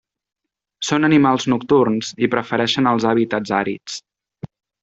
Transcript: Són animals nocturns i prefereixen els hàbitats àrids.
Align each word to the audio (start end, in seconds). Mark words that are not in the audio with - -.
Són 0.87 1.07
animals 1.09 1.45
nocturns 1.53 2.11
i 2.27 2.31
prefereixen 2.37 2.93
els 2.95 3.09
hàbitats 3.11 3.57
àrids. 3.63 4.01